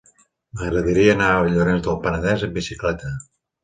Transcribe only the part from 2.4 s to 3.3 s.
amb bicicleta.